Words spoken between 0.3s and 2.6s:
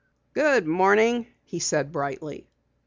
"Good morning," he said brightly.